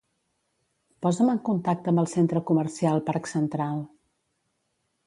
Posa'm 1.05 1.29
en 1.33 1.41
contacte 1.51 1.93
amb 1.93 2.03
el 2.05 2.09
centre 2.15 2.43
comercial 2.49 3.07
Parc 3.13 3.31
Central. 3.35 3.87